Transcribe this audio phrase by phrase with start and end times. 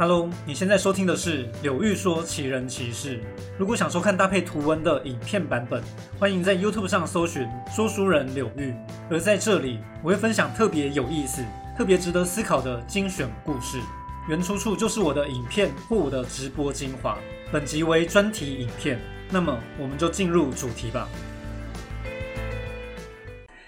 [0.00, 3.20] Hello，你现在收听的是柳玉说奇人奇事。
[3.58, 5.84] 如果想收看搭配图文的影片版本，
[6.18, 8.74] 欢迎在 YouTube 上搜寻说书人柳玉。
[9.10, 11.44] 而在这里，我会分享特别有意思、
[11.76, 13.78] 特别值得思考的精选故事，
[14.26, 17.18] 原出处就是我的影片或我的直播精华。
[17.52, 21.06] 本集为专题影片，那么我们就进入主题吧。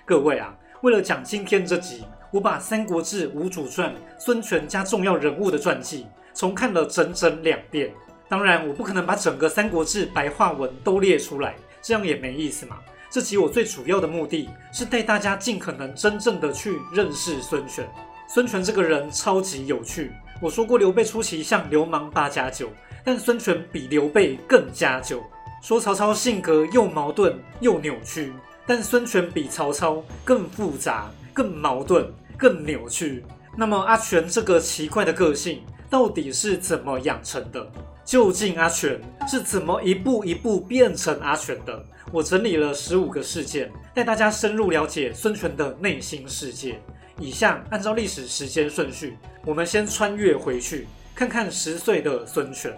[0.07, 6.07] 各位啊，为了讲今天这集，我把《三国志·吴主传》孙权加重要人物的传记。
[6.35, 7.93] 重看了整整两遍，
[8.29, 12.79] 当然我不可能把整个《三国志》白话文都列出来，这样也没意思嘛。
[13.11, 17.87] 这集我最主要的目的是带大家尽可能真正的去认识孙权。
[18.27, 20.11] 孙权这个人超级有趣。
[20.41, 22.71] 我说过刘备初期像流氓八加九，
[23.05, 25.23] 但孙权比刘备更加九。
[25.61, 28.33] 说曹操性格又矛盾又扭曲，
[28.67, 33.23] 但孙权比曹操更复杂、更矛盾、更扭曲。
[33.57, 35.63] 那么阿权这个奇怪的个性。
[35.93, 37.71] 到底是怎么养成的？
[38.03, 38.99] 究竟阿全
[39.29, 41.85] 是怎么一步一步变成阿全的？
[42.11, 46.81] 我整理了十五个事件，带大家深入了解孙权的内心世界。
[47.21, 52.75] 以下按照历史时间顺序，我们先穿越回去，看看十岁的孙权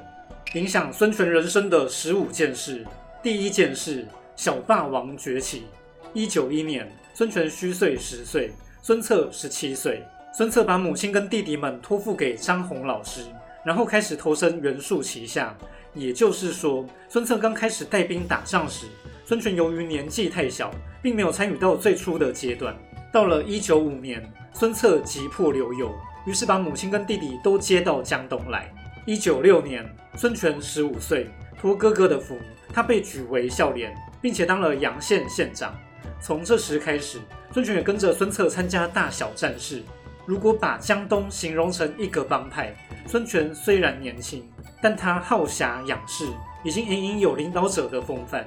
[0.55, 2.85] 影响孙权人生的十五件事。
[3.23, 4.05] 第一件事，
[4.35, 5.67] 小霸王崛起。
[6.15, 8.51] 一九一年，孙权虚岁十岁，
[8.83, 10.03] 孙策十七岁。
[10.37, 13.21] 孙策把母亲跟弟弟们托付给张宏老师，
[13.65, 15.57] 然后开始投身袁术旗下。
[15.95, 18.89] 也就是说，孙策刚开始带兵打仗时，
[19.25, 22.77] 孙权由于年纪太小，并没有参与到最初的阶段。
[23.13, 25.95] 到了一九五年，孙策急迫留油，
[26.27, 28.75] 于是把母亲跟弟弟都接到江东来。
[29.07, 32.37] 一九六年，孙权十五岁，托哥哥的福，
[32.73, 35.73] 他被举为孝廉，并且当了阳县县长。
[36.21, 37.21] 从这时开始，
[37.53, 39.81] 孙权也跟着孙策参加大小战事。
[40.27, 42.75] 如果把江东形容成一个帮派，
[43.07, 44.49] 孙权虽然年轻，
[44.83, 46.27] 但他好侠养士，
[46.65, 48.47] 已经隐隐有领导者的风范。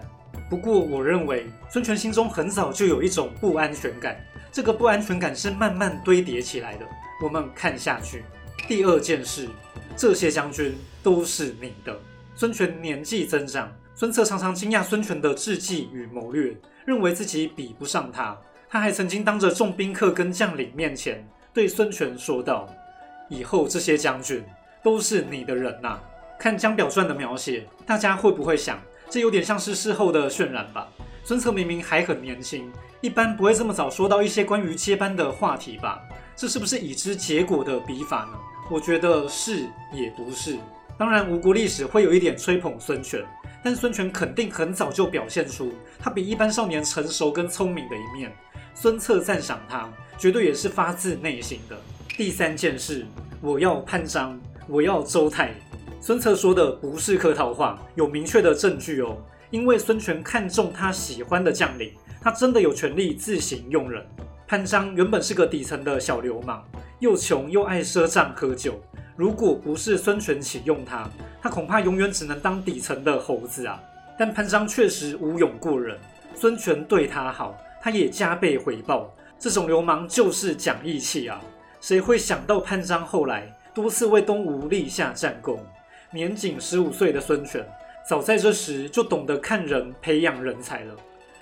[0.50, 4.18] 不过，我认为孙权心中很早就有一种不安全感，
[4.52, 6.86] 这个不安全感是慢慢堆叠起来的。
[7.22, 8.24] 我们看下去。
[8.68, 9.48] 第二件事，
[9.96, 11.96] 这些将军都是你的。
[12.34, 16.56] 孙权年纪增长，孙策常常惊讶孙权的智计与谋略，
[16.86, 18.36] 认为自己比不上他。
[18.70, 21.28] 他还曾经当着众宾客跟将领面前。
[21.54, 22.68] 对孙权说道
[23.30, 24.44] ：“以后这些将军
[24.84, 26.00] 都是你的人呐。”
[26.40, 30.88] 看《江表传》的描写，大家会不会想，这有点像是事后的渲染吧？
[31.24, 32.72] 孙策明明还很年轻，
[33.02, 36.00] 一般不会这么早说到一些关于接班的话题吧？
[36.36, 38.38] 这是不是已知结果的笔法呢？
[38.70, 40.58] 我觉得是也不是。
[40.96, 43.26] 当然，吴国历史会有一点吹捧孙权，
[43.64, 48.32] 但孙权肯定很早就表现出他比一般少年成熟跟聪明的一面。
[48.80, 49.90] 孙策赞赏他。
[50.20, 51.78] 绝对也是发自内心的。
[52.10, 53.06] 第三件事，
[53.40, 55.54] 我要潘璋，我要周泰。
[56.02, 59.16] 孙策说的不是客套话，有明确的证据哦。
[59.52, 64.04] 因为孙权看中他喜欢的将领，他真的有权利自行用人。
[64.48, 66.64] 潘璋原本是个底层的小流氓，
[67.00, 68.82] 又穷又爱赊账喝酒。
[69.16, 71.08] 如果不是孙权启用他，
[71.40, 73.80] 他恐怕永远只能当底层的猴子啊。
[74.18, 75.96] 但潘璋确实武勇过人，
[76.34, 79.14] 孙权对他好，他也加倍回报。
[79.40, 81.40] 这种流氓就是讲义气啊！
[81.80, 85.64] 谁会想到潘璋后来多次为东吴立下战功？
[86.12, 87.64] 年仅十五岁的孙权，
[88.08, 90.96] 早在这时就懂得看人、培养人才了。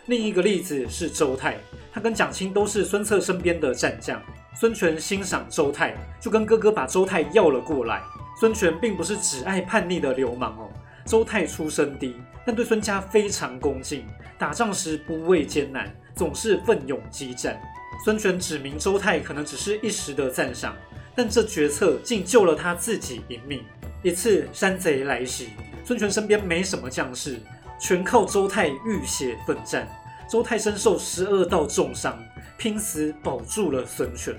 [0.07, 1.57] 另一个例子是周泰，
[1.91, 4.21] 他跟蒋钦都是孙策身边的战将。
[4.53, 8.01] 孙权欣赏周泰，就跟哥哥把周泰要了过来。
[8.39, 10.69] 孙权并不是只爱叛逆的流氓哦。
[11.05, 14.05] 周泰出身低，但对孙家非常恭敬，
[14.37, 17.61] 打仗时不畏艰难，总是奋勇激战。
[18.03, 20.75] 孙权指明周泰可能只是一时的赞赏，
[21.15, 23.63] 但这决策竟救了他自己一命。
[24.03, 25.49] 一次山贼来袭，
[25.83, 27.39] 孙权身边没什么将士，
[27.79, 29.87] 全靠周泰浴血奋战。
[30.29, 32.17] 周泰身受十二道重伤，
[32.57, 34.35] 拼死保住了孙权。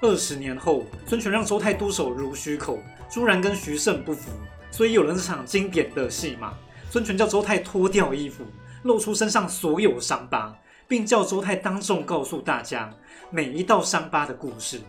[0.00, 2.78] 二十年后，孙权让周泰督守濡须口，
[3.10, 4.30] 朱然跟徐盛不服，
[4.70, 6.54] 所以有了这场经典的戏码。
[6.90, 8.44] 孙权叫周泰脱掉衣服，
[8.84, 10.56] 露出身上所有伤疤。
[10.88, 12.90] 并叫周泰当众告诉大家
[13.30, 14.80] 每一道伤疤的故事，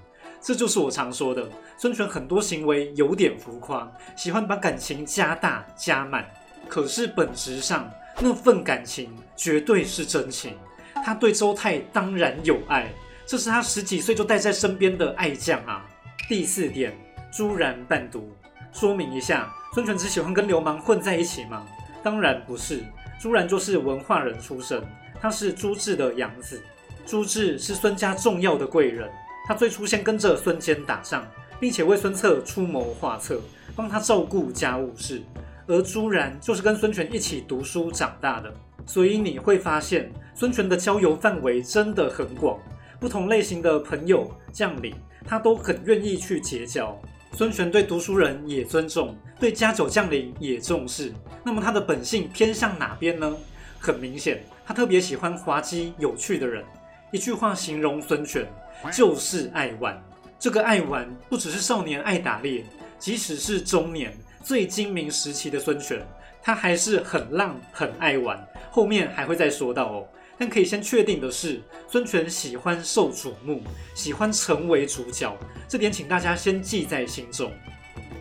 [0.42, 1.48] 这就是我常说的
[1.78, 6.26] 孙权很多行为有点浮夸，喜欢把感情加大加满。
[6.70, 10.56] 可是本质上那份感情绝对是真情，
[11.04, 12.90] 他对周泰当然有爱，
[13.26, 15.86] 这是他十几岁就带在身边的爱将啊。
[16.30, 16.98] 第四点，
[17.30, 18.32] 朱然伴读，
[18.72, 21.66] 说明一下，孙权只喜欢跟流氓混在一起吗？
[22.02, 22.86] 当然不是，
[23.20, 24.82] 朱然就是文化人出身。
[25.22, 26.62] 他是朱治的养子，
[27.06, 29.10] 朱治是孙家重要的贵人。
[29.46, 31.28] 他最初先跟着孙坚打仗，
[31.60, 33.42] 并且为孙策出谋划策，
[33.76, 35.22] 帮他照顾家务事。
[35.68, 38.54] 而朱然就是跟孙权一起读书长大的，
[38.86, 42.60] 所以你会发现孙权的交友范围真的很广，
[43.00, 44.96] 不同类型的朋友将领
[45.26, 47.00] 他都很愿意去结交。
[47.34, 51.14] 孙权对读书人也尊重，对家酒将领也重视。
[51.44, 53.36] 那么他的本性偏向哪边呢？
[53.80, 56.64] 很明显，他特别喜欢滑稽有趣的人。
[57.12, 58.48] 一句话形容孙权，
[58.94, 60.00] 就是爱玩。
[60.38, 62.64] 这个爱玩不只是少年爱打猎，
[63.00, 64.16] 即使是中年。
[64.44, 66.00] 最精明时期的孙权，
[66.40, 70.08] 他还是很浪、很爱玩，后面还会再说到哦。
[70.38, 73.64] 但可以先确定的是，孙权喜欢受瞩目，
[73.96, 75.36] 喜欢成为主角，
[75.68, 77.52] 这点请大家先记在心中。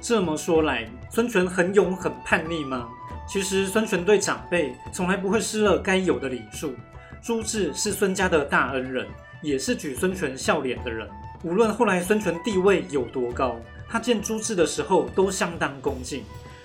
[0.00, 2.88] 这么说来，孙权很勇、很叛逆吗？
[3.28, 6.74] 其实孙权对长辈从来不会失了该有的礼数。
[7.22, 9.06] 朱治是孙家的大恩人，
[9.42, 11.06] 也是举孙权笑脸的人。
[11.44, 13.60] 无论后来孙权地位有多高。
[13.90, 16.22] 他见朱治的时候都相当恭敬。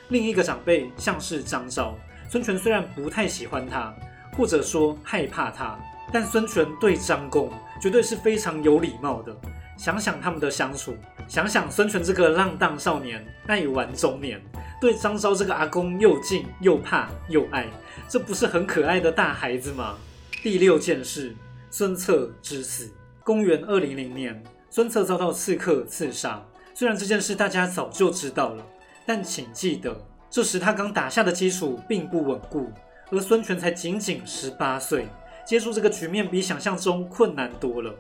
[0.09, 1.97] 另一个长辈像是张昭，
[2.29, 3.93] 孙权虽然不太喜欢他，
[4.35, 5.79] 或者说害怕他，
[6.11, 7.49] 但孙权对张公
[7.81, 9.33] 绝对是非常有礼貌的。
[9.77, 10.97] 想想他们的相处，
[11.29, 14.41] 想想孙权这个浪荡少年爱玩中年，
[14.83, 17.69] 对张昭这个阿公又敬又怕又爱，
[18.09, 19.95] 这不是很可爱的大孩子吗？
[20.41, 21.33] 第六件事，
[21.69, 22.91] 孙策之死。
[23.23, 26.45] 公元二零零年，孙策遭到刺客刺杀。
[26.73, 28.67] 虽然这件事大家早就知道了，
[29.05, 29.95] 但请记得，
[30.29, 32.69] 这时他刚打下的基础并不稳固，
[33.09, 35.07] 而孙权才仅仅十八岁，
[35.47, 37.95] 接住这个局面比想象中困难多了。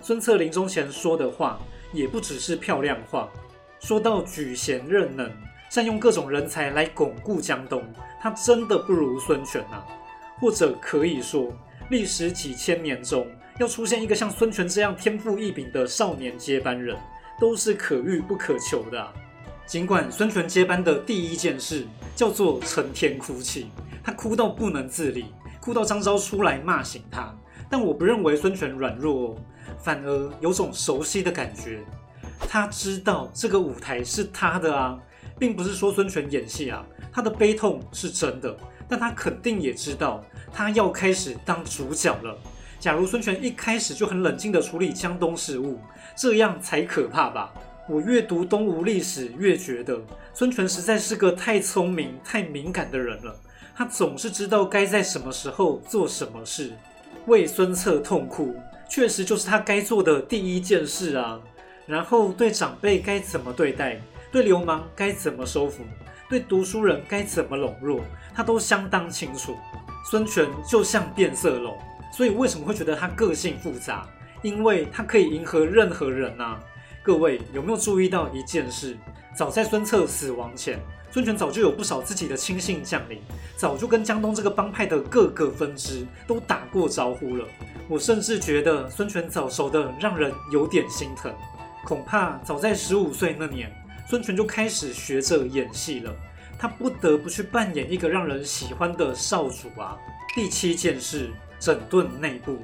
[0.00, 1.60] 孙策临终前说的话
[1.92, 3.30] 也不只是漂亮话，
[3.78, 5.30] 说到举贤任能，
[5.74, 7.82] 善用各种人才来巩固江东，
[8.20, 9.84] 他真的不如孙权啊！
[10.38, 11.52] 或者可以说，
[11.90, 13.26] 历时几千年中，
[13.58, 16.96] 要出现一个像孙权这样天赋异禀的少年接班人。
[17.40, 19.12] 都是可遇不可求的。
[19.66, 21.84] 尽管孙权接班的第一件事
[22.14, 23.66] 叫做成天哭泣，
[24.04, 25.24] 他哭到不能自理，
[25.60, 27.34] 哭到张昭出来骂醒他。
[27.68, 29.36] 但我不认为孙权软弱哦，
[29.82, 31.80] 反而有种熟悉的感觉。
[32.48, 34.96] 他知道这个舞台是他的啊，
[35.38, 36.84] 并不是说孙权演戏啊。
[37.12, 38.56] 他的悲痛是真的，
[38.88, 42.36] 但他肯定也知道他要开始当主角了。
[42.80, 45.78] 假如孙权一开始就很冷静地处理江东事务，
[46.16, 47.52] 这样才可怕吧？
[47.88, 50.00] 我越读东吴历史，越觉得
[50.32, 53.34] 孙权实在是个太聪明、太敏感的人了。
[53.76, 56.72] 他总是知道该在什么时候做什么事。
[57.26, 58.54] 为孙策痛哭，
[58.88, 61.40] 确实就是他该做的第一件事啊。
[61.86, 64.00] 然后对长辈该怎么对待，
[64.34, 65.84] 对流氓该怎么收服，
[66.28, 68.00] 对读书人该怎么笼络，
[68.34, 69.54] 他都相当清楚。
[70.10, 71.78] 孙权就像变色龙。
[72.12, 74.04] 所以为什么会觉得他个性复杂？
[74.42, 76.58] 因为他可以迎合任何人呐。
[77.00, 78.96] 各位有没有注意到一件事？
[79.36, 80.80] 早在孙策死亡前，
[81.12, 83.20] 孙权早就有不少自己的亲信将领，
[83.56, 87.46] 早就跟江东这个帮派的各个分支都打过招呼了。
[87.88, 91.32] 我甚至觉得孙权早熟的让人有点心疼。
[91.84, 93.72] 恐怕早在十五岁那年，
[94.14, 96.14] 孙权就开始学着演戏了。
[96.56, 99.98] 他不得不去扮演一个让人喜欢的少主啊。
[100.36, 101.30] 第七件事。
[101.60, 102.58] 整顿内部，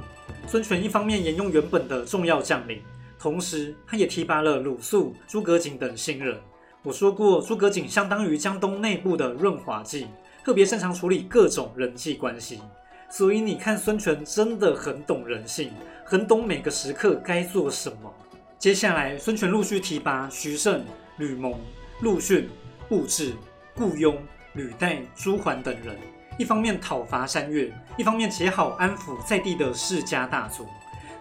[0.47, 2.83] 孙权一方面沿用原本的重要将领，
[3.19, 6.39] 同时他也提拔了鲁肃、诸葛瑾等新人。
[6.83, 10.09] 我说过，诸葛瑾相当于江东内部的润滑剂，
[10.45, 12.61] 特别擅长处理各种人际关系。
[13.09, 15.71] 所以你看，孙权真的很懂人性，
[16.05, 18.13] 很懂每个时刻该做什么。
[18.59, 20.85] 接下来，孙权陆续提拔徐盛、
[21.21, 21.55] 吕蒙、
[22.01, 22.49] 陆逊、
[22.89, 23.35] 布置、
[23.77, 24.19] 顾雍、
[24.55, 25.97] 吕带、朱桓等人。
[26.39, 30.67] 一方面讨伐山岳，一方面写好安抚在地的世家大族，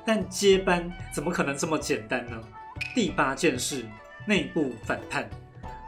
[0.05, 2.41] 但接班怎么可能这么简单呢？
[2.95, 3.85] 第八件事，
[4.25, 5.29] 内部反叛，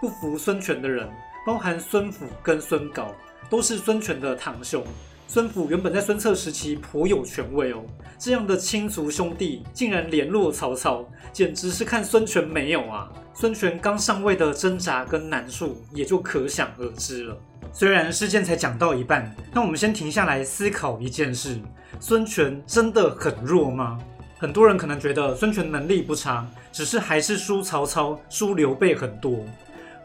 [0.02, 1.10] 不服孙权的人，
[1.48, 3.14] 包含孙府跟孙皋，
[3.50, 4.84] 都是孙权的堂兄。
[5.34, 7.82] 孙府原本在孙策时期颇有权位哦，
[8.20, 13.10] 这样的亲族兄弟竟然联络曹操，简直是看孙权没有啊！
[13.34, 17.38] 孙权刚上位的挣扎跟难处也就可想而知了。
[17.72, 21.58] 虽然事件才讲到一半，那我们先停下来思考一件事：
[21.98, 23.98] 孙权真的很弱吗？
[24.38, 29.46] 很多人可能觉得孙权能力不差，只是还是输曹操、输刘备很多。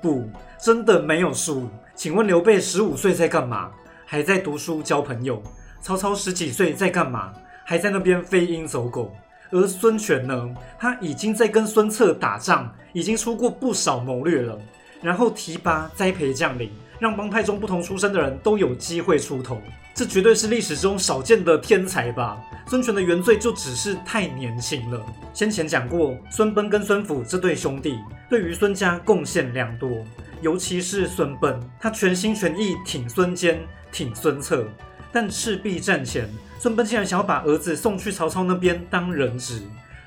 [0.00, 0.30] 不，
[0.62, 1.68] 真的没有输。
[1.97, 3.73] 请问刘备十五岁在干嘛？
[4.07, 5.43] 还在读书交朋友。
[5.83, 7.33] 曹操十几岁在干嘛？
[7.65, 9.15] 还在那边飞鹰走狗。
[9.51, 10.55] 而孙权呢？
[10.79, 14.59] 他已经在跟孙策打仗，已经出过不少谋略了。
[15.03, 19.61] 然后提拔栽培将领，让帮派中不同出身的人都有机会出头。
[19.95, 22.38] 这绝对是历史中少见的天才吧？
[22.69, 25.00] 孙权的原罪就只是太年轻了。
[25.33, 27.99] 先前讲过，孙奔跟孙辅这对兄弟
[28.29, 30.05] 对于孙家贡献良多，
[30.43, 33.59] 尤其是孙奔，他全心全意挺孙坚、
[33.91, 34.67] 挺孙策。
[35.11, 39.62] 但赤壁战前，孙奔竟然想要把儿子送去曹操那边当人质，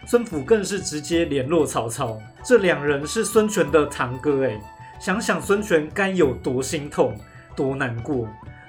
[0.05, 2.21] 孙辅更是直接联络曹操。
[2.43, 4.61] 这两人是孙权的堂哥，哎，
[4.99, 7.15] 想想孙权该有多心痛、
[7.55, 8.27] 多难过。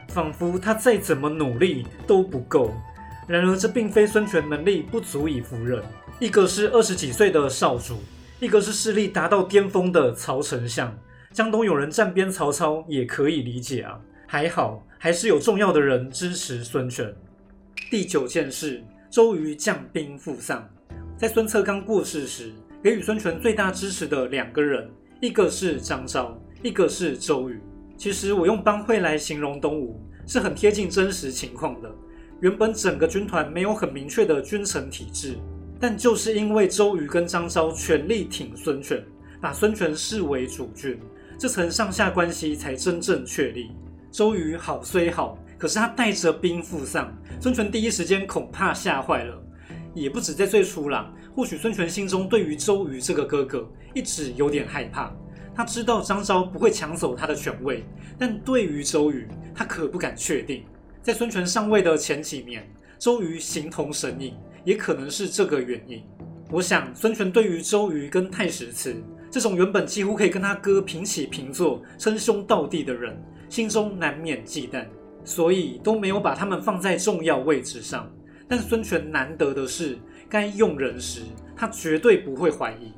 [0.08, 2.74] 仿佛他再怎么努力都不够。
[3.28, 5.80] 然而，这并非孙权能力不足以服人。
[6.18, 8.00] 一个是二十几岁的少主，
[8.40, 10.92] 一个是势力达到巅峰的曹丞相。
[11.32, 14.00] 江东有人站边曹操，也可以理解啊。
[14.26, 17.14] 还好，还是有重要的人支持孙权。
[17.88, 20.68] 第九件事，周瑜将兵赴丧。
[21.16, 27.60] 在孙策刚过世时，给予孙权最大支持的两个人，一个是张昭，一个是周瑜。
[27.98, 31.90] 其实我用帮会来形容东吴是很贴近真实情况的。
[32.40, 35.36] 原本整个军团没有很明确的君臣体制，
[35.78, 39.04] 但就是因为周瑜跟张昭全力挺孙权，
[39.42, 40.98] 把孙权视为主君，
[41.38, 43.72] 这层上下关系才真正确立。
[44.10, 49.38] 周瑜好虽好，可是他带着兵赴丧，孙权第一时间恐怕吓坏了。
[49.94, 55.12] 也不止在最初啦，或许孙权心中对于周瑜这个哥哥一直有点害怕。
[55.54, 57.84] 他知道张昭不会抢走他的权位，
[58.18, 60.64] 但对于周瑜，他可不敢确定。
[61.02, 62.66] 在孙权上位的前几年，
[62.98, 66.02] 周瑜形同神隐，也可能是这个原因。
[66.50, 68.94] 我想，孙权对于周瑜跟太史慈
[69.30, 74.86] 这种原本几乎可以跟他哥平起平坐、称兄道弟的人，心中难免忌惮，
[75.24, 78.10] 所以都没有把他们放在重要位置上。
[78.50, 79.96] 但孙权难得的是，
[80.28, 81.22] 该用人时，
[81.56, 82.92] 他绝对不会怀疑。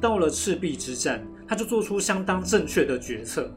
[0.00, 1.20] 到了赤壁之战。
[1.48, 3.50] 他就做出相当正确的决策。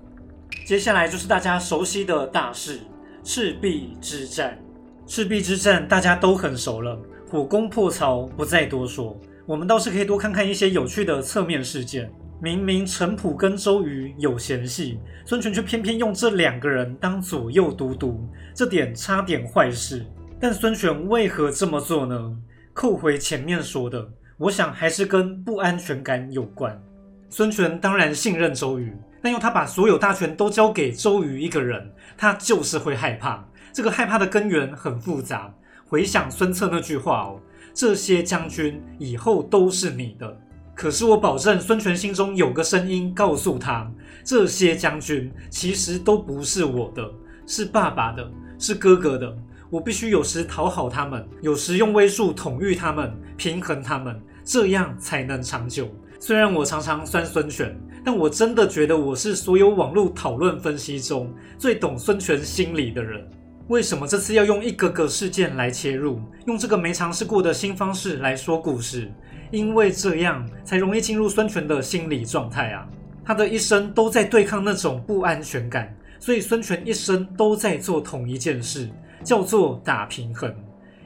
[0.65, 2.79] 接下来就是大家熟悉的大事——
[3.21, 4.57] 赤壁之战。
[5.05, 6.97] 赤壁之战大家都很熟了，
[7.29, 9.19] 火攻破曹不再多说。
[9.45, 12.09] 我们倒是可以多看看一些有趣的侧面事件。
[12.41, 20.05] 明明陈普跟周瑜有嫌隙，孙权却偏偏用这两个人当左右都督，这点差点坏事。
[20.41, 22.35] 但孙权为何这么做呢？
[22.73, 26.81] 扣回前面说的，我想还是跟不安全感有关。
[27.29, 33.45] 孙权当然信任周瑜，但要他把所有大权都交给周瑜一个人，他就是会害怕。
[33.71, 35.53] 这个害怕的根源很复杂。
[35.85, 37.39] 回想孙策那句话哦，
[37.71, 40.35] 这些将军以后都是你的。
[40.73, 43.91] 可是我保证，孙权心中有个声音告诉他，
[44.23, 47.07] 这些将军其实都不是我的，
[47.45, 49.37] 是爸爸的，是哥哥的。
[49.71, 55.87] 我必须有时讨好他们，有时用威术统御他们，平衡他们，这样才能长久。
[56.19, 57.73] 虽然我常常酸孙权，
[58.03, 63.25] 但我真的觉得我是所有网络讨论分析中最懂孙权心理的人。
[63.69, 69.09] 为什么这次要用一个个事件来切入，用这个没尝试过的新方式来说故事？
[69.51, 72.85] 因为这样才容易进入孙权的心理状态啊！
[73.23, 78.89] 他的一生都在对抗那种不安全感，所以孙权一生都在做同一件事，
[79.23, 80.53] 叫做打平衡。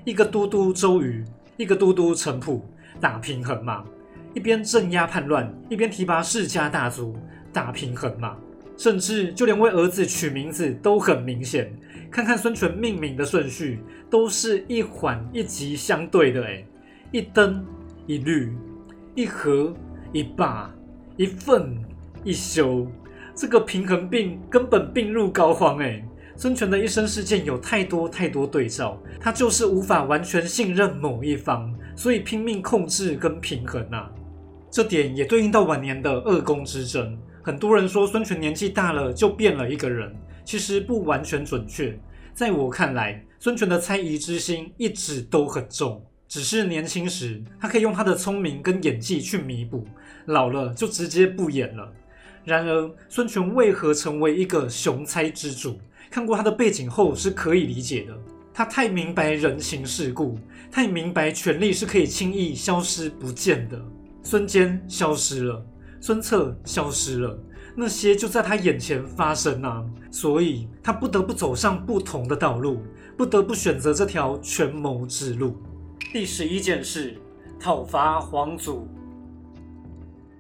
[0.04, 1.24] 一个都督周瑜，
[1.58, 2.64] 一个都督陈普，
[3.00, 3.84] 打平衡嘛。
[4.34, 7.16] 一边镇压叛乱，一边提拔世家大族，
[7.54, 8.36] 打平衡嘛。
[8.78, 11.74] 甚至就连为儿子取名字都很明显。
[12.12, 13.80] 看看孙权命名的顺序，
[14.10, 16.44] 都是一缓一急相对的。
[16.44, 16.66] 哎，
[17.12, 17.66] 一登
[18.06, 18.54] 一律，
[19.16, 19.74] 一和
[20.12, 20.70] 一霸，
[21.16, 21.76] 一奋
[22.24, 22.86] 一休，
[23.34, 25.82] 这个平衡病根本病入膏肓。
[25.82, 26.06] 哎，
[26.38, 34.12] 孙权的一生事件有太多太多对照，他就是无法完全信任某一方，所以拼命控制跟平衡啊。
[34.70, 37.18] 这点也对应到晚年的二宫之争。
[37.42, 40.14] 很多人说孙权年纪大了就变了一个人，
[40.44, 41.98] 其实不完全准确。
[42.34, 49.88] 在我看来，孙权的猜疑之心一直都很重，只是年轻时他可以用他的聪明跟演技去弥补，
[50.26, 51.90] 老了就直接不演了。
[52.44, 55.80] 然而，孙权为何成为一个雄猜之主？
[56.16, 58.18] 看过他的背景后是可以理解的。
[58.54, 60.40] 他太明白人情世故，
[60.72, 63.78] 太明白权力是可以轻易消失不见的。
[64.24, 65.66] 孙坚消失了，
[66.00, 67.38] 孙策消失了，
[67.76, 69.84] 那些就在他眼前发生啊！
[70.10, 72.80] 所以他不得不走上不同的道路，
[73.18, 75.62] 不得不选择这条权谋之路。
[76.14, 77.18] 第十一件事，
[77.60, 78.88] 讨伐皇祖。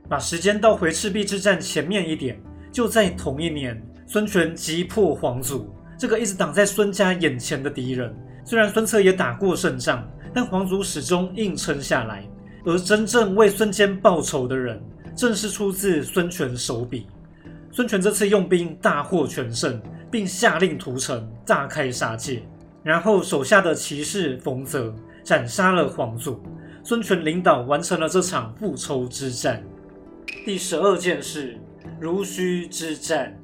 [0.08, 2.42] 把时间倒回赤壁之战前面一点，
[2.72, 8.16] 就在同一年，孙权击破黄祖，这个一直挡在孙家眼前的敌人。
[8.44, 12.24] 虽然孙策也打过胜仗，但黄祖始终硬撑下来。
[12.64, 14.82] 而真正为孙坚报仇的人，
[15.16, 17.08] 正是出自孙权手笔。
[17.72, 19.82] 孙权这次用兵大获全胜，
[20.12, 22.44] 并下令屠城，大开杀戒。
[22.84, 24.94] 然后手下的骑士冯泽
[25.24, 26.42] 斩杀了皇祖，
[26.84, 29.64] 孙权领导完成了这场复仇之战。
[30.46, 31.60] 第十二件事：
[32.00, 33.36] 如须之战。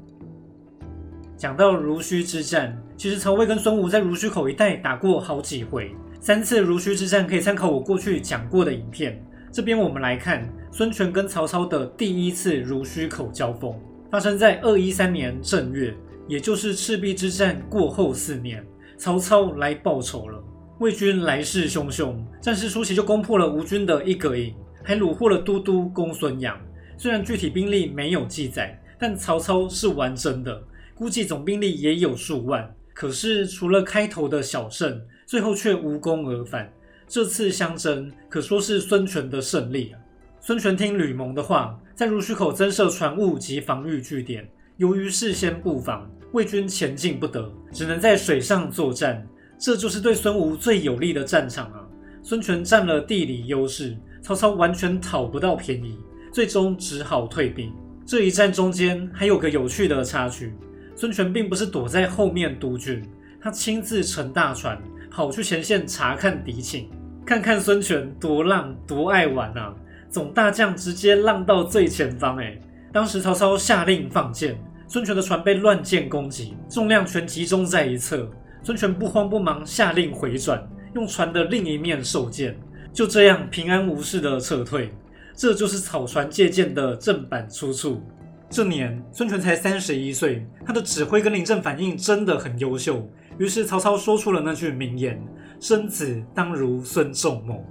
[1.41, 9.19] 讲到如须之战，其实曹魏跟孙吴在如须口一带打过好几回，三次如须之战可以参考我过去讲过的影片。
[9.51, 13.73] 这边我们来看孙权跟曹操的第一次如须口交锋，
[14.11, 15.91] 发生在二一三年正月，
[16.27, 18.63] 也就是赤壁之战过后四年。
[18.95, 20.39] 曹操来报仇了，
[20.77, 26.53] 魏军来势汹汹，战事初期就攻破了吴军的一个营，还虏获了都督公孙鞅。
[26.99, 30.61] 虽然具体兵力没有记载，但曹操是完整的，
[31.01, 32.71] 估计总兵力也有数万。
[32.93, 36.71] 可是除了开头的小胜，最后却无功而返。
[37.07, 39.99] 这次相争可说是孙权的胜利啊！
[40.39, 44.47] 孙权听吕蒙的话，在濡须口增设船坞及防御据点。
[44.77, 46.07] 由于事先布防。
[46.33, 49.27] 魏军前进不得，只能在水上作战，
[49.57, 51.81] 这就是对孙吴最有利的战场啊！
[52.21, 55.97] 孙权占了地理优势，曹操完全讨不到便宜，
[56.31, 57.73] 最终只好退兵。
[58.05, 60.53] 这一战中间还有个有趣的插曲：
[60.95, 63.01] 孙权并不是躲在后面督军，
[63.41, 66.89] 他亲自乘大船跑去前线查看敌情。
[67.25, 69.73] 看看孙权多浪多爱玩啊！
[70.09, 72.59] 总大将直接浪到最前方，哎，
[72.91, 74.59] 当时曹操下令放箭。
[74.87, 78.29] 孙权的船被乱箭攻击，重量全集中在一侧。
[78.61, 80.61] 孙权不慌不忙，下令回转，
[80.93, 82.59] 用船的另一面受箭，
[82.91, 84.91] 就这样平安无事的撤退。
[85.33, 88.01] 这就是草船借箭的正版出处。
[88.51, 93.07] 这年孙权才三十一岁，他的指挥跟临阵反应真的很优秀。
[93.37, 95.23] 于是曹操说出了那句名言
[95.61, 97.65] ：“生子当如孙仲谋。”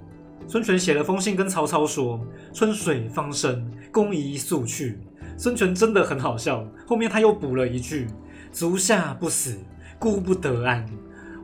[0.49, 2.19] 孙权写了封信跟曹操说
[2.51, 4.97] ：“春水方生，公宜速去。”
[5.37, 8.07] 孙权真的很好笑，后面他又补了一句
[8.51, 9.59] ：“足下不死，
[9.99, 10.83] 孤不得安。”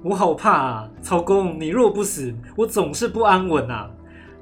[0.03, 3.87] 我好怕啊，曹公，你若不死，我总是不安稳啊。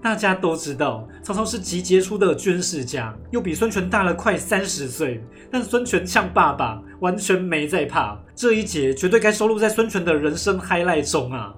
[0.05, 5.19] 大家都知道，曹操是极杰出的军事家，又比孙权大了快三十岁，
[5.51, 8.15] 但孙权像爸爸，完全没在怕。
[8.36, 11.51] 这一节绝对该收录在孙权的人生 highlight 中啊！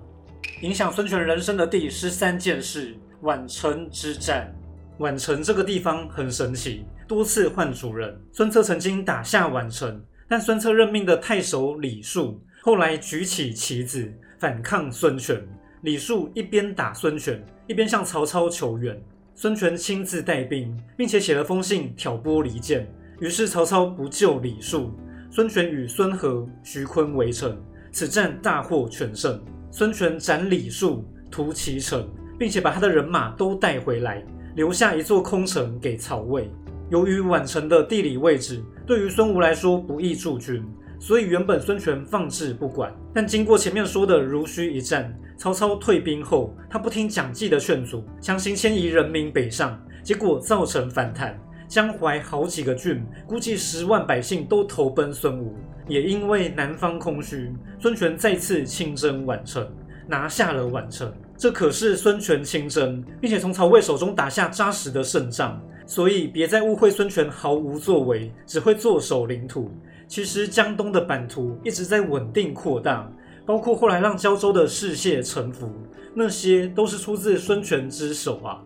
[0.61, 4.49] 影响孙权人生的第十三件事：宛城之战。
[4.99, 6.85] 宛城这个地方很神奇。
[7.05, 15.45] 多次换主人，孙策曾经打下宛城，但孙策任命的太守李树后来举起旗子反抗孙权。
[15.81, 18.99] 李树一边打孙权，一边向曹操求援。
[19.35, 22.91] 孙权亲自带兵，并且写了封信挑拨离间。
[23.19, 24.91] 于是曹操不救李树，
[25.29, 27.55] 孙权与孙和、徐坤围城，
[27.91, 29.39] 此战大获全胜。
[29.69, 34.23] 孙权斩李树，屠其城，并且把他的人马都带回来，
[34.55, 36.49] 留下一座空城给曹魏。
[36.89, 40.65] 由于宛城的地理位置对于孙吴来说不易驻军，
[40.99, 42.93] 所以原本孙权放置不管。
[43.13, 51.39] 但经过前面说的如须一战，曹操退兵后，他不听蒋济的劝阻，强行迁移人民北上，结果造成反弹。
[51.67, 55.55] 江淮好几个郡，估计十万百姓都投奔孙吴。
[55.87, 59.65] 也因为南方空虚，孙权再次亲征宛城，
[60.07, 61.13] 拿下了宛城。
[61.37, 65.61] 这可是孙权亲征，并且从曹魏手中打下扎实的胜仗。
[65.85, 69.71] 所以别再误会孙权毫无作为，只会坐守领土。
[70.07, 73.11] 其实江东的版图一直在稳定扩大，
[73.45, 75.69] 包括后来让胶州的士燮臣服，
[76.13, 78.61] 那些都是出自孙权之手啊。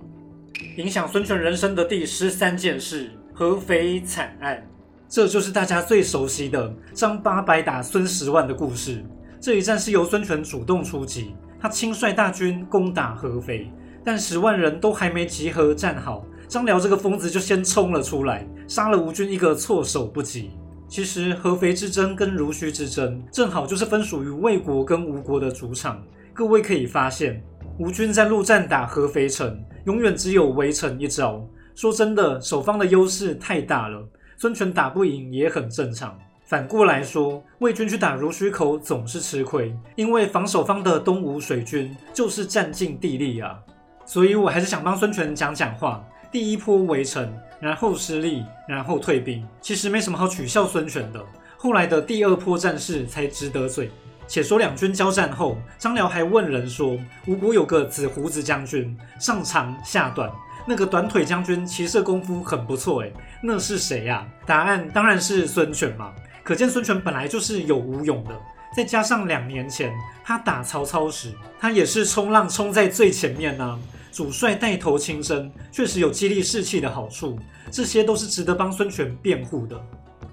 [0.78, 4.66] 影响孙权人生的第十三件事——合肥惨案，
[5.10, 9.04] 这就是大家最熟悉的张八百打孙十万的故事。
[9.40, 13.72] 这一战是由孙权主动出击，他亲率大军攻打合肥，
[14.06, 16.24] 但十万人都还没集合站好。
[16.48, 20.52] 张辽这个疯子就先冲了出来，杀了吴军一个措手不及。
[20.92, 26.04] 其实合肥之争跟濡须之争，正好就是分属于魏国跟吴国的主场。
[26.34, 27.42] 各位可以发现，
[27.80, 31.48] 吴军在陆战打合肥城，永远只有围城一招。
[31.76, 36.20] 说真的，守方的优势太大了，孙权打不赢也很正常。
[36.44, 43.58] 反过来说，魏军去打濡须口总是吃亏，因为防守方的东吴水军就是占尽地利啊。
[44.06, 46.06] 所以我还是想帮孙权讲讲话。
[46.34, 51.24] 第一波围城，然后失利，然后退兵，其实没什么好取笑孙权的。
[51.56, 53.90] 后来的第二波战事才值得嘴。
[54.28, 56.98] 且说两军交战后，张辽还问人说
[57.28, 60.32] ：“吴国有个紫胡子将军，上长下短，
[60.66, 63.12] 那个短腿将军骑射功夫很不错，诶，
[63.44, 66.14] 那是谁呀？”答案当然是孙权嘛。
[66.44, 68.32] 可见孙权本来就是有武勇的，
[68.74, 69.94] 再加上两年前
[70.24, 73.78] 他打曹操时，他也是冲浪冲在最前面呢。
[74.12, 77.40] 主帅带头亲征，确实有激励士气的好处，
[77.72, 79.82] 这些都是值得帮孙权辩护的。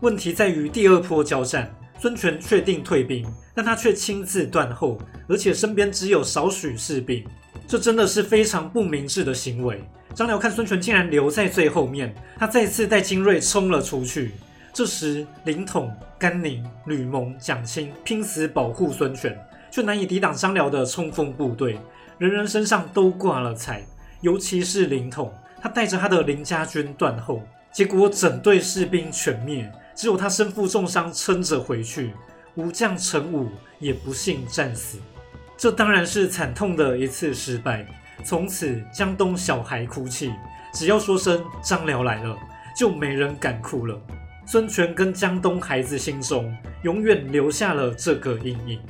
[0.01, 7.25] 问题在于第二波交战，孙权确定退兵，但他却亲自断后，而且身边只有少许士兵，
[7.67, 9.83] 这真的是非常不明智的行为。
[10.15, 14.33] 张辽看孙权竟然留在最后面，他再次带精锐冲了出去。
[14.73, 19.37] 这时，凌统、甘宁、吕蒙、蒋钦拼死保护孙权，
[19.71, 21.79] 却难以抵挡张辽的冲锋部队，
[22.19, 23.85] 人人身上都挂了彩，
[24.21, 32.13] 尤其是林统，他带着他的林家军断后，结果整队士兵全灭，只有他身负重伤撑着回去，
[32.57, 34.99] 武将陈武也不幸战死。
[35.57, 37.87] 这当然是惨痛的一次失败。
[38.25, 40.33] 从此，江东小孩哭泣，
[40.75, 42.37] 只要说声张辽来了，
[42.77, 43.97] 就没人敢哭了。
[44.45, 46.53] 孙权跟江东孩子心中
[46.83, 48.81] 永远留下了这个阴影。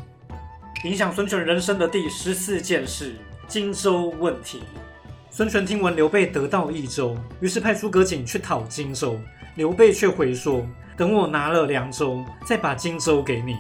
[0.85, 3.13] 影响孙权人生的第十四件事：
[3.49, 4.63] 荆州问题。
[5.29, 9.19] 孙权听闻刘备得到益州，于是派诸葛瑾去讨荆州。
[9.57, 10.65] 刘备却回说
[10.97, 13.57] ：“等我拿了凉州，再把荆州给你。”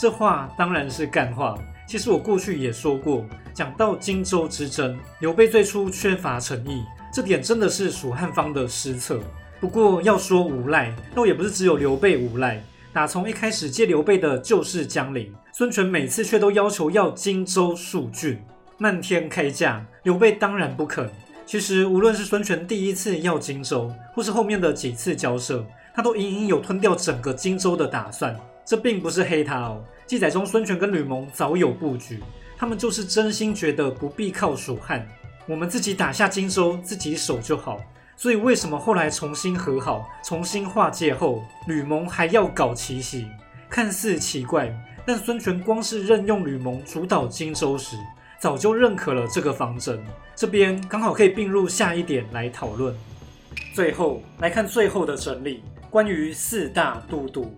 [0.00, 1.54] 这话当然是干话。
[1.86, 3.26] 其实我过去也说过。
[3.52, 6.82] 讲到荆州之争，刘备最初缺乏诚意，
[7.12, 9.20] 这点真的是蜀汉方的失策。
[9.60, 12.64] 不过要说无赖，倒也不是只有刘备无赖。
[12.94, 18.42] 打从一开始借刘备的就是江陵，孙权每次却都要求要荆州数郡，
[18.78, 21.10] 漫天开价，刘备当然不肯。
[21.44, 25.62] 其实无论是孙权第一次要荆州，或是后面的几次交涉，
[25.94, 28.34] 他都隐隐有吞掉整个荆州的打算。
[28.64, 32.22] 这并不是黑他哦，记载中孙权跟吕蒙早有布局。
[32.56, 35.06] 他们就是真心觉得不必靠蜀汉，
[35.46, 37.78] 我们自己打下荆州，自己守就好。
[38.16, 43.26] 所以为什么后来重新和好、重新划界后，吕蒙还要搞奇袭？
[43.68, 44.72] 看似奇怪，
[45.04, 47.96] 但孙权光是任用吕蒙主导荆州时，
[48.40, 50.02] 早就认可了这个方针。
[50.34, 52.94] 这边刚好可以并入下一点来讨论。
[53.74, 57.52] 最后来看最后的整理，关于四大都督。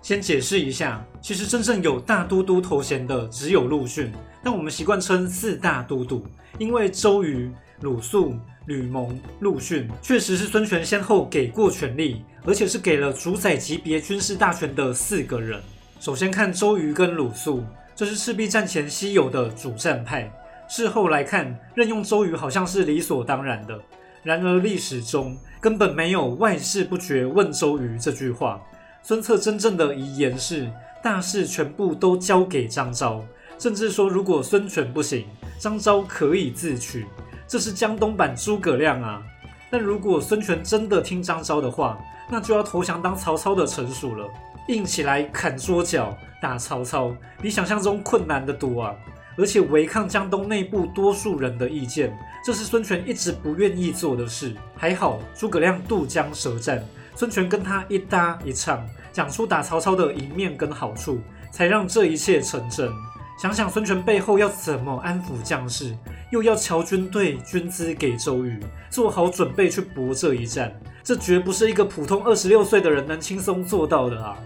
[0.00, 4.12] 先解释一下，其实真正有大都督头衔的只有陆逊。
[4.42, 6.24] 但我们习惯称四大都督，
[6.58, 15.60] 因为周瑜、鲁肃、吕蒙、陆逊确实是孙权先后给过权力，而且是给了主宰级别军事大权的四个人。
[15.98, 20.30] 首先看周瑜跟鲁肃，这是赤壁战前稀有的主战派。
[20.68, 23.80] 事后来看，任用周瑜好像是理所当然的。
[24.22, 28.60] 然而历史中根本没有“外事不决问周瑜”这句话。
[29.02, 30.70] 孙策真正的遗言是：
[31.02, 33.24] 大事全部都交给张昭。
[33.58, 35.24] 甚至说，如果孙权不行，
[35.58, 37.06] 张昭可以自取，
[37.48, 39.22] 这是江东版诸葛亮啊。
[39.70, 44.28] 但如果孙权真的听张昭的话，那就要投降当曹操的臣属了，
[44.68, 48.94] 硬起来砍桌脚打曹操，比想象中困难的多啊。
[49.38, 54.54] 而且违抗江东内部多数人的意见，这是孙权一直不愿意做的事。
[54.74, 56.82] 还好诸葛亮渡江舌战，
[57.14, 62.90] 孙权跟他一搭一唱，讲出打曹操的一面跟好处，才让这一切成真。
[63.38, 65.94] 想想孙权背后要怎么安抚将士，
[66.32, 70.74] 又要侨军队军资给周瑜，做好准备去搏这一战，
[71.04, 74.38] 这绝不是一个普通二十六岁的人能轻松做到的啊！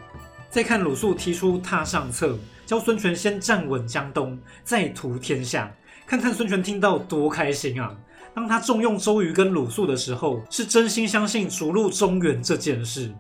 [0.51, 2.37] 再看鲁肃提出踏上策，
[2.67, 5.73] 教孙权先站稳江东，再图天下，
[6.09, 7.97] 看看孙权听到多开心啊！
[8.35, 13.13] 当他重用周瑜跟鲁肃的时候，是真心相信逐鹿中原这件事，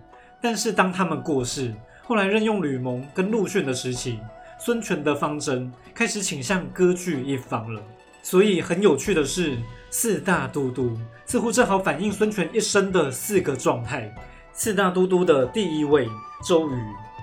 [0.42, 4.18] 但是当他们过世，后来任用吕蒙跟陆逊的时期。
[4.58, 7.80] 孙权的方针开始倾向割据一方了，
[8.22, 9.56] 所以很有趣的是，
[9.88, 14.14] 四大都督似乎正好反映孙权一生的四个状态。
[14.52, 16.06] 四大都督的第一位
[16.44, 16.74] 周瑜，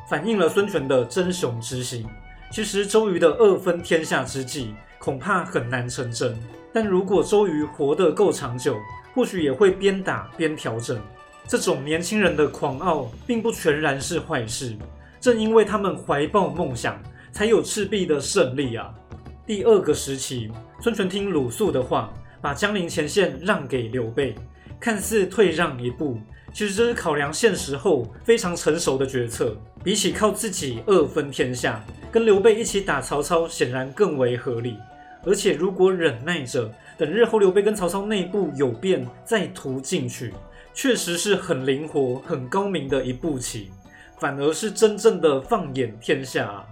[0.09, 2.05] 反映了孙权的争雄之心。
[2.51, 6.37] 其实周瑜的二分天下之计恐怕很难成真，
[6.73, 8.77] 但如果周瑜活得够长久，
[9.13, 10.99] 或许也会边打边调整。
[11.47, 14.75] 这种年轻人的狂傲，并不全然是坏事。
[15.19, 16.99] 正因为他们怀抱梦想。
[17.29, 18.91] 才有赤壁的胜利啊！
[19.45, 20.49] 第二个时期，
[20.81, 24.33] 孙权听鲁肃的话，把江陵前线让给刘备，
[24.79, 26.17] 看似退让一步，
[26.51, 29.55] 其实这是考量现实后非常成熟的决策。
[29.87, 34.77] 比起靠自己二分天下，跟刘备一起打曹操，显然更为合理。
[35.23, 40.33] 而且如果忍耐着，等日后刘备跟曹操内部有变再图进取，
[40.73, 43.71] 确实是很灵活、很高明的一步棋，
[44.19, 46.65] 反而是真正的放眼天下。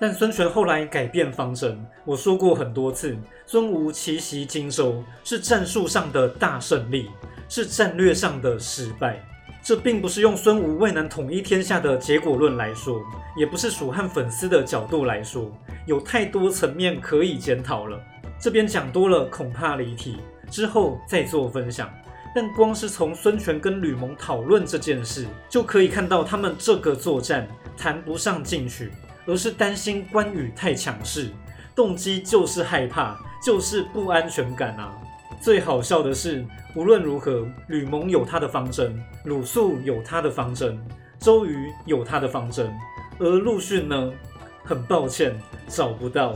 [0.00, 7.10] 但孙权后来改变方针，我说过很多次，孙吴奇袭荆州是战术上的大胜利，
[7.50, 9.22] 是战略上的失败。
[9.64, 13.02] 这并不是用孙吴未能统一天下的结果论来说，
[13.34, 15.50] 也不是蜀汉粉丝的角度来说，
[15.86, 17.98] 有太多层面可以检讨了。
[18.38, 20.18] 这边讲多了，恐怕离题，
[20.50, 21.90] 之后再做分享。
[22.34, 28.92] 但光是从孙权跟吕蒙讨论这件事，就可以看到他们这个作战谈不上进取，
[29.24, 31.30] 而是担心关羽太强势，
[31.74, 34.92] 动机就是害怕，就是不安全感啊！
[35.44, 36.42] 最好笑的是，
[36.74, 40.82] 无论如何，吕蒙有他的方针，鲁肃有他的方针，
[41.18, 42.72] 周瑜有他的方针，
[43.18, 44.10] 而陆逊呢？
[44.64, 46.34] 很抱歉，找不到。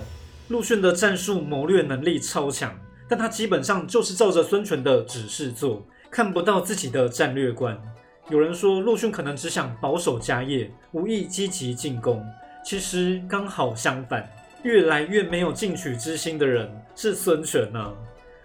[0.49, 2.79] 陆逊的战术谋略能力超强。
[3.09, 7.81] 但他基本上就是照着孙权的指示做，看不到自己的战略观。
[8.29, 12.23] 有人说陆逊可能只想保守家业，无意积极进攻。
[12.63, 14.29] 其实刚好相反，
[14.65, 17.91] 越来越没有进取之心的人是孙权啊。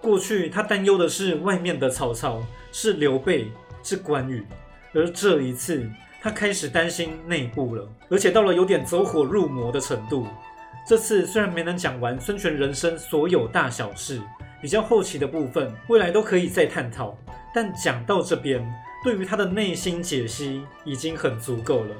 [0.03, 3.49] 过去他担忧的是外面的曹操，是刘备，
[3.81, 4.45] 是关羽，
[4.93, 5.89] 而这一次
[6.21, 10.27] 他开始担心内部了，而且到了有点走火入魔的程度。
[10.85, 14.21] 这次虽然没能讲完孙权人生所有大小事。
[14.61, 17.17] 比较后期的部分，未来都可以再探讨。
[17.53, 18.65] 但讲到这边，
[19.03, 21.93] 对于他的内心解析已经很足够了。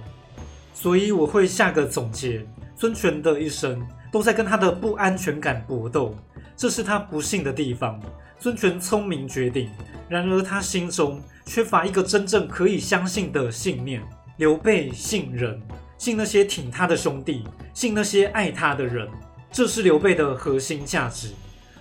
[0.74, 2.46] 所以我会下个总结：
[2.78, 6.16] 孙权的一生都在跟他的不安全感搏斗，
[6.56, 8.00] 这是他不幸的地方。
[8.40, 9.70] 孙权聪明绝顶，
[10.10, 14.02] 然而他心中缺乏一个真正可以相信的信念。
[14.38, 15.62] 刘备信人，
[15.98, 19.08] 信那些挺他的兄弟，信那些爱他的人，
[19.52, 21.32] 这是刘备的核心价值。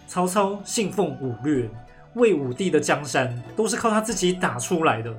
[0.07, 1.69] 曹操信奉武略，
[2.15, 5.13] 魏武帝的江山都是靠他自己打出来的。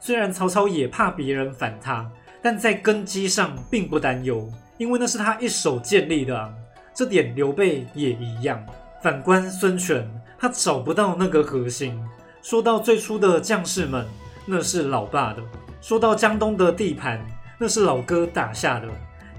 [0.00, 6.54] 虽然曹操也怕别人反他，但在根基上并不担忧，因为那是他一手建立的。
[6.94, 8.64] 这点刘备也一样。
[9.02, 10.08] 反观孙权，
[10.38, 11.98] 他找不到那个核心。
[12.42, 14.06] 说到最初的将士们，
[14.46, 15.42] 那是老爸的；
[15.80, 17.24] 说到江东的地盘，
[17.58, 18.88] 那是老哥打下的。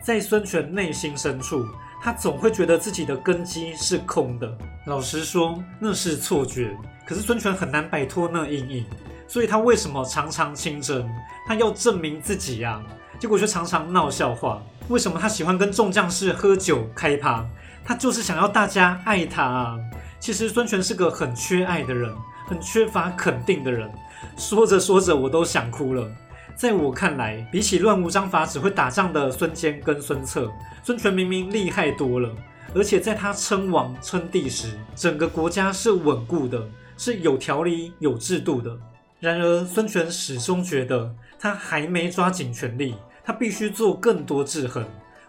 [0.01, 1.65] 在孙权内心深处。
[2.01, 4.49] 他总会觉得自己的根基是空的。
[4.85, 6.73] 老实说，那是错觉。
[7.05, 8.85] 可是孙权很难摆脱那阴影，
[9.27, 11.05] 所以他为什么常常亲征？
[11.45, 12.81] 他要证明自己呀，
[13.19, 14.61] 结果却常常闹笑话。
[14.87, 17.45] 为什么他喜欢跟众将士喝酒开趴？
[17.83, 19.79] 他就是想要大家爱他啊。
[20.19, 22.13] 其实孙权是个很缺爱的人，
[22.47, 23.89] 很缺乏肯定的人。
[24.37, 26.09] 说着说着，我都想哭了。
[26.55, 30.51] 在我看来，比起乱无章法只会打仗的孙坚跟孙策，
[30.83, 32.29] 孙权明明厉害多了。
[32.75, 36.61] 而且在他称王称帝时，整个国家是稳固的，
[36.97, 38.77] 是有条理、有制度的。
[39.21, 44.85] 然而孙权始终觉得他还没抓紧权力，他必须做更多制衡。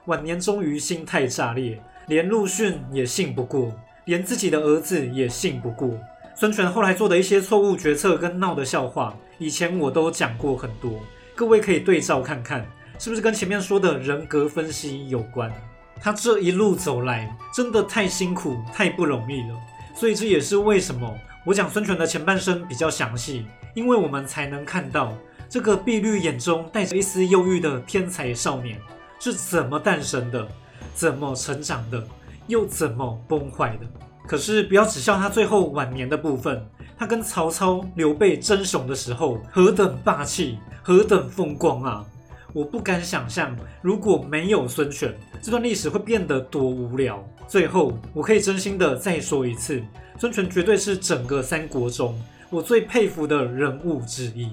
[0.07, 3.73] 晚年终于心态炸裂，连陆逊也信不过，
[4.05, 5.91] 连自己的儿子也信不过。
[6.35, 11.01] 孙权后来做的一些错误决策跟闹的笑话，以前我都讲过很多。
[11.35, 12.67] 各位可以对照看看，
[12.99, 15.53] 是不是跟前面说的人格分析有关？
[16.01, 19.61] 他这一路走来真的太辛苦、太不容易了。
[19.95, 25.15] 所以这也是为什么我讲孙权的前半生比较详细，因为我们才能看到
[25.47, 28.79] 这个碧绿眼中带着一丝忧郁的天才少年
[29.19, 30.49] 是怎么诞生的、
[30.95, 32.03] 怎么成长的，
[32.47, 33.87] 又怎么崩坏的。
[34.27, 36.65] 可是不要只笑他最后晚年的部分，
[36.97, 40.59] 他跟曹操、刘备争雄的时候何等霸气！
[40.83, 42.05] 何等风光啊！
[42.53, 47.25] 我不敢想象，如果没有孙权，这段历史会变得多无聊。
[47.47, 49.83] 最后，我可以真心的再说一次，
[50.19, 54.51] 孙权绝对是整个三国中我最佩服的人物之一，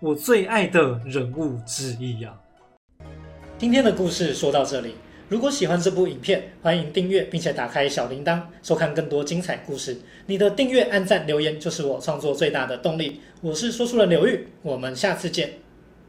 [0.00, 2.34] 我最爱的人物之一呀。
[3.56, 4.94] 今天的故事说到这里，
[5.28, 9.94] 如果喜欢这部影片，欢迎订阅并且打开小铃铛，收看更多精彩故事。
[10.24, 13.20] 你的订阅、按赞、留言就是我创作最大的动力。
[13.42, 15.50] 我是说书人刘玉，我们下次见。